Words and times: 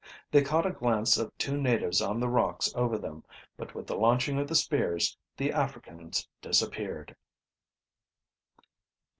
They 0.31 0.41
caught 0.41 0.65
a 0.65 0.71
glance 0.71 1.15
of 1.19 1.31
two 1.37 1.61
natives 1.61 2.01
on 2.01 2.19
the 2.19 2.27
rocks 2.27 2.73
over 2.73 2.97
them, 2.97 3.23
but 3.55 3.75
with 3.75 3.85
the 3.85 3.95
launching 3.95 4.39
of 4.39 4.47
the 4.47 4.55
spears 4.55 5.15
the 5.37 5.51
Africans 5.51 6.27
disappeared. 6.41 7.15